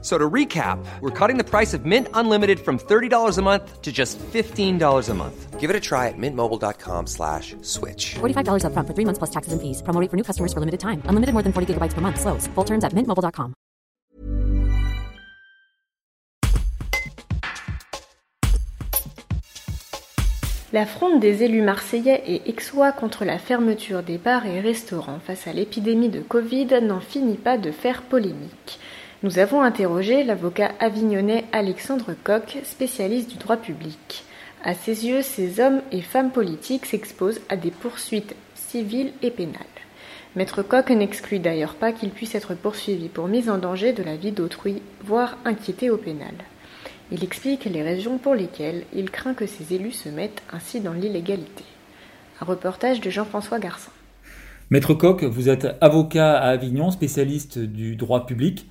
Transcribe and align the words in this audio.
So 0.00 0.16
to 0.16 0.30
recap, 0.30 0.78
we're 1.00 1.10
cutting 1.10 1.38
the 1.38 1.44
price 1.44 1.74
of 1.74 1.84
Mint 1.84 2.06
Unlimited 2.14 2.60
from 2.60 2.78
$30 2.78 3.36
a 3.36 3.42
month 3.42 3.82
to 3.82 3.90
just 3.90 4.16
$15 4.18 5.08
a 5.08 5.14
month. 5.14 5.58
Give 5.58 5.70
it 5.70 5.74
a 5.74 5.80
try 5.80 6.06
at 6.06 6.14
mintmobile.com 6.16 7.08
slash 7.08 7.56
switch. 7.62 8.14
$45 8.20 8.62
upfront 8.62 8.86
for 8.86 8.94
three 8.94 9.04
months 9.04 9.18
plus 9.18 9.30
taxes 9.30 9.52
and 9.52 9.60
fees. 9.60 9.82
Promo 9.82 10.00
rate 10.00 10.08
for 10.08 10.16
new 10.16 10.22
customers 10.22 10.52
for 10.52 10.60
limited 10.60 10.78
time. 10.78 11.02
Unlimited 11.06 11.32
more 11.34 11.42
than 11.42 11.52
40 11.52 11.74
gigabytes 11.74 11.94
per 11.94 12.00
month. 12.00 12.20
Slows. 12.20 12.46
Full 12.54 12.64
terms 12.64 12.84
at 12.84 12.94
mintmobile.com. 12.94 13.54
La 20.74 20.84
fronde 20.84 21.18
des 21.18 21.42
élus 21.44 21.62
marseillais 21.62 22.22
et 22.26 22.42
aixois 22.46 22.92
contre 22.92 23.24
la 23.24 23.38
fermeture 23.38 24.02
des 24.02 24.18
bars 24.18 24.44
et 24.44 24.60
restaurants 24.60 25.18
face 25.18 25.46
à 25.46 25.54
l'épidémie 25.54 26.10
de 26.10 26.20
Covid 26.20 26.68
n'en 26.82 27.00
finit 27.00 27.38
pas 27.38 27.56
de 27.56 27.72
faire 27.72 28.02
polémique. 28.02 28.78
Nous 29.24 29.40
avons 29.40 29.62
interrogé 29.62 30.22
l'avocat 30.22 30.70
avignonnais 30.78 31.44
Alexandre 31.50 32.14
Coq, 32.22 32.58
spécialiste 32.62 33.28
du 33.28 33.36
droit 33.36 33.56
public. 33.56 34.22
À 34.62 34.74
ses 34.74 35.08
yeux, 35.08 35.22
ces 35.22 35.58
hommes 35.58 35.82
et 35.90 36.02
femmes 36.02 36.30
politiques 36.30 36.86
s'exposent 36.86 37.40
à 37.48 37.56
des 37.56 37.72
poursuites 37.72 38.36
civiles 38.54 39.10
et 39.22 39.32
pénales. 39.32 39.58
Maître 40.36 40.62
Coq 40.62 40.90
n'exclut 40.90 41.40
d'ailleurs 41.40 41.74
pas 41.74 41.90
qu'ils 41.90 42.10
puissent 42.10 42.36
être 42.36 42.54
poursuivis 42.54 43.08
pour 43.08 43.26
mise 43.26 43.50
en 43.50 43.58
danger 43.58 43.92
de 43.92 44.04
la 44.04 44.14
vie 44.14 44.30
d'autrui, 44.30 44.82
voire 45.04 45.36
inquiétés 45.44 45.90
au 45.90 45.96
pénal. 45.96 46.34
Il 47.10 47.24
explique 47.24 47.64
les 47.64 47.82
raisons 47.82 48.18
pour 48.18 48.36
lesquelles 48.36 48.84
il 48.94 49.10
craint 49.10 49.34
que 49.34 49.46
ces 49.46 49.74
élus 49.74 49.92
se 49.92 50.08
mettent 50.08 50.44
ainsi 50.52 50.78
dans 50.78 50.92
l'illégalité. 50.92 51.64
Un 52.40 52.44
reportage 52.44 53.00
de 53.00 53.10
Jean-François 53.10 53.58
Garcin. 53.58 53.90
Maître 54.70 54.94
Coq, 54.94 55.24
vous 55.24 55.48
êtes 55.48 55.66
avocat 55.80 56.38
à 56.38 56.50
Avignon, 56.50 56.92
spécialiste 56.92 57.58
du 57.58 57.96
droit 57.96 58.26
public. 58.26 58.68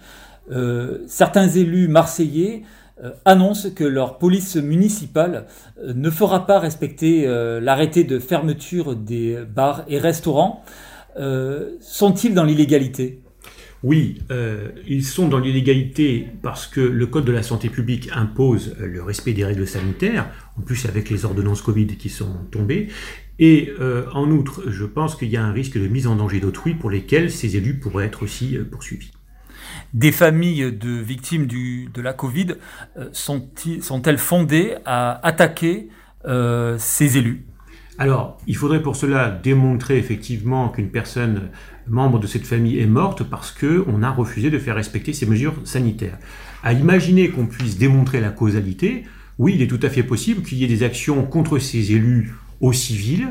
Euh, 0.51 0.99
certains 1.07 1.47
élus 1.47 1.87
marseillais 1.87 2.63
euh, 3.03 3.11
annoncent 3.25 3.69
que 3.71 3.83
leur 3.83 4.17
police 4.17 4.55
municipale 4.55 5.45
euh, 5.83 5.93
ne 5.93 6.09
fera 6.09 6.45
pas 6.45 6.59
respecter 6.59 7.27
l'arrêté 7.61 8.03
de 8.03 8.19
fermeture 8.19 8.95
des 8.95 9.37
bars 9.53 9.83
et 9.87 9.99
restaurants. 9.99 10.63
Sont-ils 11.79 12.35
dans 12.35 12.43
l'illégalité? 12.43 13.21
Oui, 13.83 14.19
ils 14.87 15.03
sont 15.03 15.27
dans 15.27 15.39
l'illégalité 15.39 16.27
parce 16.43 16.67
que 16.67 16.81
le 16.81 17.07
Code 17.07 17.25
de 17.25 17.31
la 17.31 17.41
santé 17.41 17.69
publique 17.69 18.09
impose 18.13 18.75
le 18.79 19.01
respect 19.01 19.33
des 19.33 19.43
règles 19.43 19.65
sanitaires, 19.65 20.29
en 20.59 20.61
plus 20.61 20.85
avec 20.85 21.09
les 21.09 21.25
ordonnances 21.25 21.63
Covid 21.63 21.87
qui 21.87 22.09
sont 22.09 22.33
tombées. 22.51 22.89
Et 23.39 23.71
en 24.13 24.29
outre, 24.29 24.69
je 24.69 24.85
pense 24.85 25.15
qu'il 25.15 25.29
y 25.29 25.37
a 25.37 25.43
un 25.43 25.51
risque 25.51 25.79
de 25.79 25.87
mise 25.87 26.05
en 26.05 26.15
danger 26.15 26.39
d'autrui 26.39 26.75
pour 26.75 26.91
lesquels 26.91 27.31
ces 27.31 27.57
élus 27.57 27.79
pourraient 27.79 28.05
être 28.05 28.21
aussi 28.21 28.57
poursuivis. 28.69 29.11
Des 29.97 30.11
familles 30.11 30.71
de 30.71 30.91
victimes 30.91 31.47
de 31.47 32.01
la 32.03 32.13
Covid 32.13 32.49
euh, 32.99 33.09
sont-elles 33.11 34.19
fondées 34.19 34.75
à 34.85 35.25
attaquer 35.25 35.89
euh, 36.25 36.75
ces 36.77 37.17
élus? 37.17 37.47
Alors, 37.97 38.37
il 38.45 38.55
faudrait 38.55 38.83
pour 38.83 38.95
cela 38.95 39.31
démontrer 39.31 39.97
effectivement 39.97 40.69
qu'une 40.69 40.91
personne 40.91 41.49
membre 41.87 42.19
de 42.19 42.27
cette 42.27 42.45
famille 42.45 42.79
est 42.79 42.85
morte 42.85 43.23
parce 43.23 43.51
que 43.51 43.83
on 43.87 44.03
a 44.03 44.11
refusé 44.11 44.51
de 44.51 44.59
faire 44.59 44.75
respecter 44.75 45.13
ces 45.13 45.25
mesures 45.25 45.55
sanitaires. 45.63 46.19
À 46.61 46.73
imaginer 46.73 47.31
qu'on 47.31 47.47
puisse 47.47 47.79
démontrer 47.79 48.21
la 48.21 48.29
causalité, 48.29 49.05
oui, 49.39 49.53
il 49.55 49.63
est 49.63 49.67
tout 49.67 49.79
à 49.81 49.89
fait 49.89 50.03
possible 50.03 50.43
qu'il 50.43 50.59
y 50.59 50.63
ait 50.63 50.67
des 50.67 50.83
actions 50.83 51.23
contre 51.23 51.57
ces 51.57 51.91
élus 51.93 52.35
au 52.61 52.71
civil. 52.71 53.29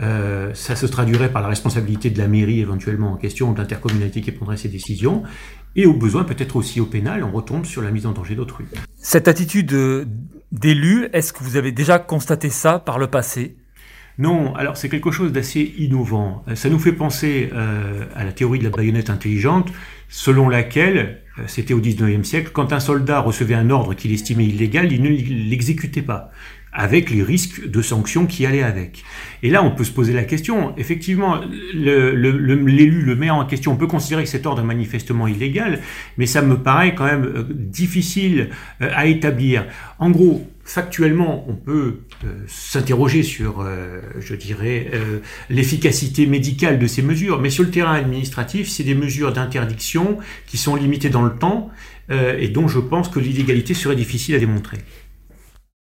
Euh, 0.00 0.52
ça 0.54 0.76
se 0.76 0.86
traduirait 0.86 1.32
par 1.32 1.40
la 1.40 1.48
responsabilité 1.48 2.10
de 2.10 2.18
la 2.18 2.28
mairie 2.28 2.60
éventuellement 2.60 3.12
en 3.12 3.16
question, 3.16 3.52
de 3.52 3.58
l'intercommunalité 3.58 4.20
qui 4.20 4.30
prendrait 4.30 4.58
ces 4.58 4.68
décisions, 4.68 5.22
et 5.74 5.86
au 5.86 5.94
besoin 5.94 6.24
peut-être 6.24 6.56
aussi 6.56 6.80
au 6.80 6.86
pénal, 6.86 7.24
on 7.24 7.30
retombe 7.30 7.64
sur 7.64 7.82
la 7.82 7.90
mise 7.90 8.06
en 8.06 8.12
danger 8.12 8.34
d'autrui. 8.34 8.66
Cette 8.96 9.28
attitude 9.28 9.72
euh, 9.72 10.04
d'élus, 10.52 11.08
est-ce 11.12 11.32
que 11.32 11.42
vous 11.42 11.56
avez 11.56 11.72
déjà 11.72 11.98
constaté 11.98 12.50
ça 12.50 12.78
par 12.78 12.98
le 12.98 13.06
passé? 13.06 13.56
Non, 14.18 14.54
alors 14.54 14.78
c'est 14.78 14.88
quelque 14.88 15.10
chose 15.10 15.32
d'assez 15.32 15.74
innovant. 15.78 16.42
Euh, 16.48 16.54
Ça 16.54 16.70
nous 16.70 16.78
fait 16.78 16.92
penser 16.92 17.50
euh, 17.52 18.04
à 18.14 18.24
la 18.24 18.32
théorie 18.32 18.58
de 18.58 18.64
la 18.64 18.70
baïonnette 18.70 19.10
intelligente, 19.10 19.70
selon 20.08 20.48
laquelle, 20.48 21.22
c'était 21.46 21.74
au 21.74 21.80
19e 21.80 22.24
siècle, 22.24 22.50
quand 22.52 22.72
un 22.72 22.80
soldat 22.80 23.20
recevait 23.20 23.54
un 23.54 23.68
ordre 23.68 23.92
qu'il 23.92 24.12
estimait 24.12 24.46
illégal, 24.46 24.90
il 24.90 25.02
ne 25.02 25.10
l'exécutait 25.10 26.00
pas, 26.00 26.30
avec 26.76 27.10
les 27.10 27.22
risques 27.22 27.66
de 27.66 27.82
sanctions 27.82 28.26
qui 28.26 28.44
allaient 28.44 28.62
avec. 28.62 29.02
Et 29.42 29.48
là, 29.48 29.64
on 29.64 29.70
peut 29.70 29.82
se 29.82 29.90
poser 29.90 30.12
la 30.12 30.24
question, 30.24 30.76
effectivement, 30.76 31.40
l'élu, 31.72 33.02
le, 33.02 33.16
maire 33.16 33.34
en 33.34 33.46
question, 33.46 33.72
on 33.72 33.76
peut 33.76 33.86
considérer 33.86 34.22
que 34.24 34.28
cet 34.28 34.44
ordre 34.44 34.60
est 34.60 34.66
manifestement 34.66 35.26
illégal, 35.26 35.80
mais 36.18 36.26
ça 36.26 36.42
me 36.42 36.58
paraît 36.58 36.94
quand 36.94 37.06
même 37.06 37.24
euh, 37.24 37.46
difficile 37.48 38.50
euh, 38.82 38.90
à 38.94 39.06
établir. 39.06 39.64
En 39.98 40.10
gros, 40.10 40.46
factuellement, 40.64 41.46
on 41.48 41.54
peut 41.54 42.00
euh, 42.24 42.44
s'interroger 42.46 43.22
sur, 43.22 43.66
je 44.18 44.34
dirais, 44.34 44.90
l'efficacité 45.48 46.26
médicale 46.26 46.78
de 46.78 46.86
ces 46.86 47.00
mesures, 47.00 47.40
mais 47.40 47.50
sur 47.50 47.64
le 47.64 47.70
terrain 47.70 47.94
administratif, 47.94 48.68
c'est 48.68 48.84
des 48.84 48.94
mesures 48.94 49.32
d'interdiction 49.32 50.18
qui 50.46 50.58
sont 50.58 50.76
limitées 50.76 51.08
dans 51.08 51.22
le 51.22 51.34
temps 51.36 51.70
et 52.10 52.48
dont 52.48 52.68
je 52.68 52.78
pense 52.78 53.08
que 53.08 53.18
l'illégalité 53.18 53.74
serait 53.74 53.96
difficile 53.96 54.36
à 54.36 54.38
démontrer. 54.38 54.78